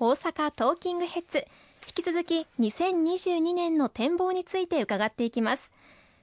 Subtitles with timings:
[0.00, 1.46] 大阪トーキングヘッズ。
[1.86, 5.70] 引き続き2022年の展望について伺っていきます。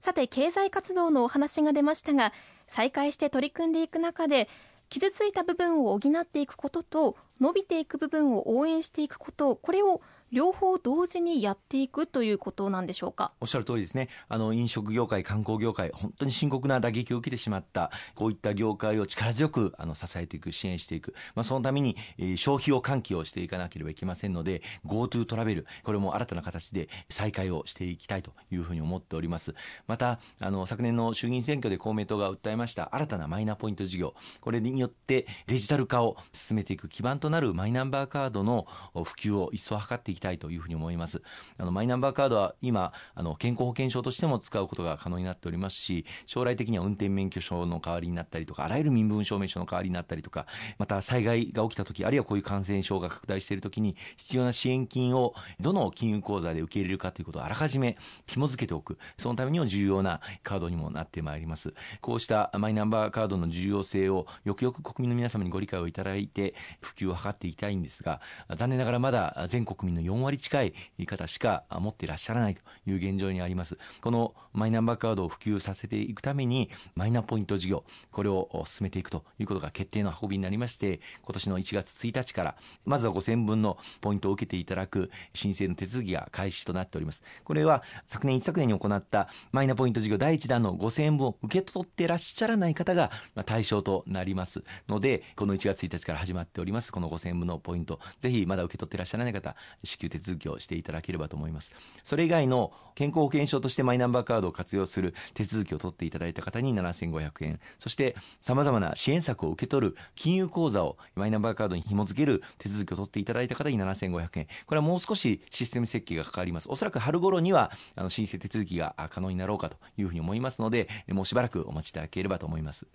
[0.00, 2.32] さて経済活動のお話が出ましたが
[2.66, 4.48] 再開して取り組んでいく中で
[4.88, 10.00] 傷ついた部分を補っていくことと伸びていく部分を応援していくことこれを
[10.32, 13.32] 両方同時にやっていくということなんでしょうか？
[13.40, 14.08] おっしゃる通りですね。
[14.28, 17.90] あの飲食業界観光業界本当に深刻な打撃を受けてしまった。
[18.14, 25.66] こういった業界を力強くあの支えていく支援していく、まあ、そのために、えー、消費を喚起をしていかなければいけませんので GoTo トラベル。
[25.82, 29.54] これも新たな形で再開をしていきたいというふうに思っております。
[29.86, 34.14] またあの昨年の衆議院選挙で公明党が訴えました新たなマイナポイント事業。
[34.40, 41.22] これによってデジタル化を進めていく基盤となるマイナンバーカードの普及を一層図っていきたいというふうに思います。
[41.58, 50.46] あのマイナンバーカードは今あの健康保険証としても使うことが可能になっておりますし、将来的には運転免許証の代わりになったりとか、あらゆる身分証明書の代わりになったりとか、
[50.78, 58.98] また災害が起きた時、あるいはこういう感染症が拡大している時に必要な支援金をどの金融口座で受け入れるかということをあらかじめ紐付けておく。
[59.16, 61.74] そのためにも重要なカードにもなってまいります。
[62.00, 68.20] こうしたマイナンバーカードの重要性をよくよく国民の皆様にご理解をいただいて普及を図っていきたいんですが、
[68.56, 70.74] 残念ながらまだ全国民の4割近い
[71.06, 73.78] 方しか持っていらっしゃらないという現状にあります。
[74.00, 87.22] このマイナンバーカードを普及させていくために、マイナポイント事業、これを進めていくということが決定の運びになりまして、今年の1月1日から、まずは5000分のポイントを受けていただく申請の手続きが開始となっております。
[87.44, 93.10] これは昨年一昨年に行ったマイナポイント事業第1弾の5000分を受け取ってらっしゃらない方が
[93.46, 101.72] 対象となりますので、この1月1日から始まっております、この5000分のポイント、ぜひまだ受け取ってらっしゃらない方、支給手続きをしていただければと思います。
[102.02, 114.48] それ以外の健康保険証としてマイナンバーカードを活用する手続きを取っていただいた方に7500円、そして様々な支援策を受け取る金融口座をマイナンバーカードに紐付ける手続きを取っていただいた方に7500円。
[114.66, 116.68] これはもう少しシステム設計がかかります。
[116.70, 122.86] おそらく春頃にはあの申請手続きが可能になろうかというふうに思いますので、もうしばらくお待ちいただければと思います。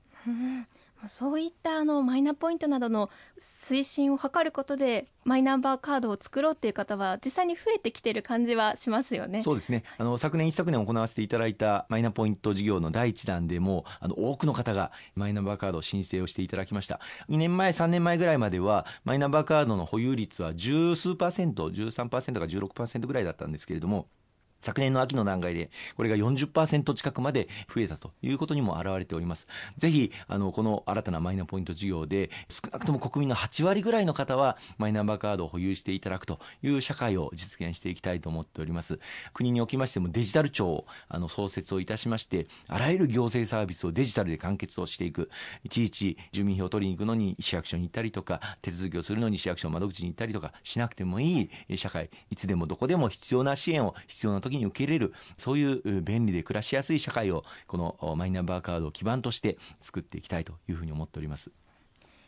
[1.07, 9.41] そういったあのマイナポイントなどの推進を図ることでマイナンバーカードを作ろうっていう方は実際に増えてきてる感じはしますよね。
[9.41, 9.83] そうですね。
[9.97, 17.00] あの昨年一昨年行わせていただいたマイナポイント事業の第一弾でもあの多くの方がマイナンバーカードを申請をしていただきました。
[17.29, 24.07] 2年前3年前ぐらいまではマイナンバーカードの保有率は十数パーセント、13%か16%ぐらいだったんですけれども。
[24.66, 29.48] 昨年の秋の段階で、これが40%近くまで増えたということにも表れております。
[29.78, 39.00] ぜひ、あの、この新たなマイナポイント事業で、少なくとも国民の8割ぐらいの方は、マイナンバーカードを保有していただくという社会を実現していきたいと思っております。
[39.34, 45.30] 国におきましてもデジタル庁をあの創設をいたしまして、あらゆる行政サービスをデジタルで完結をしていく。
[45.64, 61.52] いちいち住民票を取りに行くのに市役所に行ったりとか、手続きをするのに市役所の窓口に行ったりとかしなくてもいい社会、いつでもどこでも必要な支援を必要な時に受けれる、そういう便利で暮らしやすい社会を、このマイナンバーカードを基盤として作っていきたいというふうに思っております。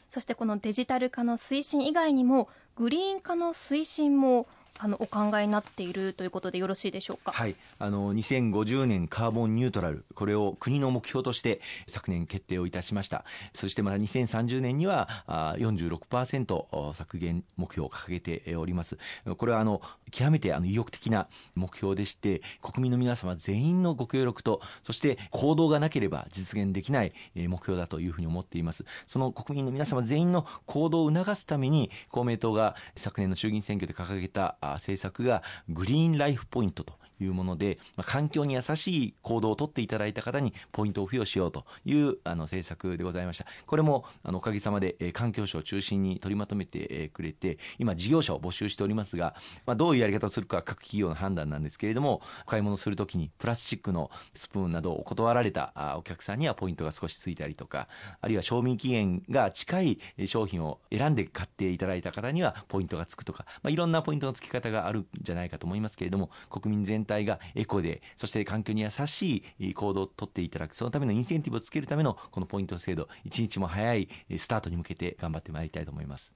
[0.10, 4.48] そしてこのデジタル化の推進以外にもグリーン化の推進も
[4.80, 7.32] あのお考えになっているということでよろしいでしょうか？
[7.32, 13.26] はい、あの2050年カーボンニュートラルこれを国の目標として昨年決定をいたしました。
[13.54, 18.98] そしてまた2030年にはあ46%削減目標を掲げております。
[19.38, 28.86] これはあの極めてあの意欲的な目標でして、国民の皆様全員のご協力とそして行動がなければ実現できない目標だというふうに思っています。
[29.06, 43.46] その国民の皆様全員の行動を促すために公明党が昨年の衆議院選挙で掲げた政策がグリーンライフポイントというもので、まあ、環境に優しい行動をとっていただいた方にポイントを付与しようというあの政策でございました。
[43.66, 49.36] これもあのおかげさまで、えー、環境省を中心に取りまとめて、えー、くれて、今事業者を募集しておりますが、
[49.66, 57.88] まあ、どういうやり方をするかは各企業の判断なんですけれども、買い物するときにプラスチックのスプーンなどを断られたお客さんにはポイントが少しついたりとか、
[58.22, 74.08] あるいは賞味期限が近い商品を選んで買っていただいた方にはポイントがつくとか、まあ、いろんなポイントの付け方があるんじゃないかと思いますけれども、国民全体体がエコで、そして環境に優しい行動をとっていただく、そのためのインセンティブをつけるためのこのポイント制度、一日も早い
[74.38, 76.34] スタートに向けて頑張ってまいりたいと思います。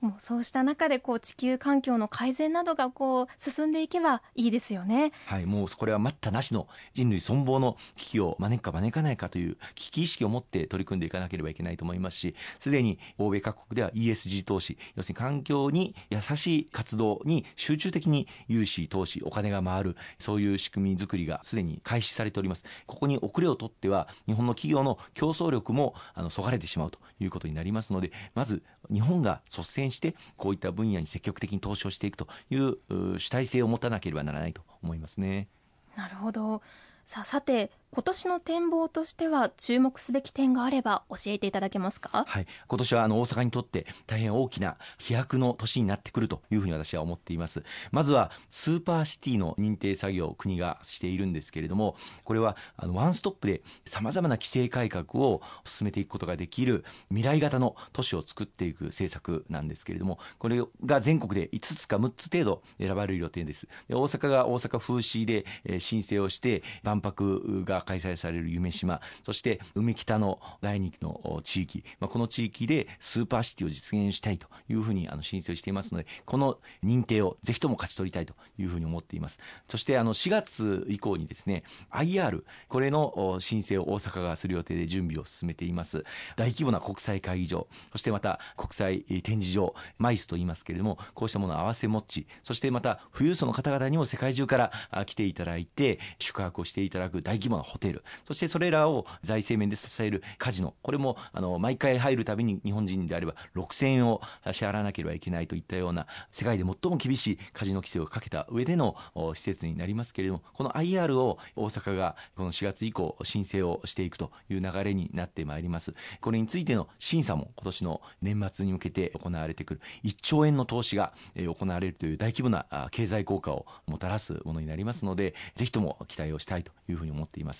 [0.00, 5.12] もうそうした中でこう地球環境の改善などがこう進んでいけばいいですよね。
[5.26, 22.64] はい、もうこれは待ったなしの人類存亡の危機を招くか招かないかという危機意識を持って取り組んでいかなければいけないと思いますし、すでに欧米各国では ESG 投資、要するに環境に優しい活動に集中的に融資、投資、お金が回る、そういう仕組み作りがすでに開始されております。
[22.86, 32.78] ここに遅れを取っては、日本の企業の競争力もあのそがれてしまうということになりますので、まず日本が率先してこういった分野に積極的に投資をしていくという
[33.18, 35.48] 主体性を持たなければならないと思いますね。
[35.96, 36.62] なるほど
[37.04, 42.24] ささて今年の展望としては注目すべき点があれば教えていただけますか？
[42.24, 42.46] はい。
[42.68, 47.64] 今年はあの大阪にとって大変大きな飛躍の年になってくるというふうに私は思っています。
[47.90, 63.66] まずはスーパーシティの認定作業を国がしているんですけれどもこれはあのワンストップでさまざまな規制改革を進めていくことができる未来型の都市を作っていく政策なんですけれどもこれが全国で5つか6つ程度選ばれる予定です。
[63.88, 79.38] 大阪が大阪府市で申請をして万博が開催される夢洲、そして海北の第2期の地域、まあ、この地域でスーパーシティを実現したいというふうにあの申請していますので、この認定をぜひとも勝ち取りたいというふうに思っています。
[79.68, 86.04] そしてあの4月以降にですね、IR、これの申請を大阪がする予定で準備を進めています。
[86.36, 104.20] 大規模な国際会議場、そしてまた国際展示場、マイスと言いますけれども、こうしたものを合わせ持ち、そしてまた富裕層の方々にも世界中から来ていただいて、宿泊をしていただく大規模なホテル、そしてそれらを財政面で支えるカジノ、これもあの毎回入るたびに日本人であれば6000円を
[104.50, 108.96] 支払わなければいけないといったような世界で最も厳しいカジノ規制をかけた上での
[109.34, 115.94] 施設になりますけれども、この IR を大阪がこの4月以降申請をしていくという流れになってまいります。
[116.20, 127.59] これについての審査も今年の年末に向けて行われてくる1兆円の投資が行われるという大規模な経済効果をもたらすものになりますので、ぜひとも期待をしたいというふうに思っています。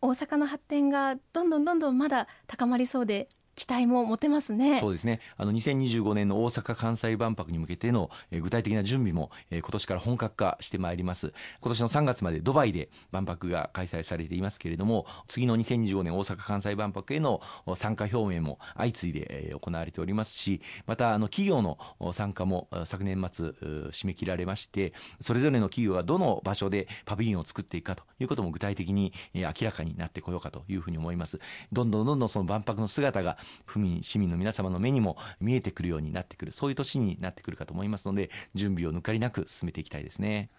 [0.00, 4.78] 大阪の発展がどんどんどんどんまだ高まりそうで期待も持てますね。
[4.78, 5.18] そうですね。
[5.36, 11.32] あの2025年の大阪・関西万博に向けての、具体的な準備も、え今年から本格化してまいります。
[11.60, 17.40] 今年の3月までドバイで万博が開催されていますけれども、次の2025年大阪・関西万博への
[17.74, 21.78] 参加表明も相次いで、行われておりますし、またあの企業の
[22.12, 23.46] 参加も昨年末
[23.90, 31.40] 締め切られまして、それぞれの企業がどの場所でパビリオンを作っていくかということも具体的に明らかになってこようかというふうに思います。
[31.72, 33.36] どんどんどんどんその万博の姿が
[33.66, 40.50] 府民、市民の皆様の目にも見えてくるようになってくる、そういう年になってくるかと思いますので、準備を抜かりなく進めていきたいですね。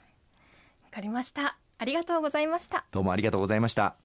[0.84, 1.58] わかりました。
[1.78, 2.86] ありがとうございました。
[2.92, 4.00] どうもありがとうございました。